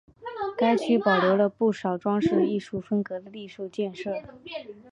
[0.57, 4.09] 该区保留了不少装饰艺术风格的历史建筑。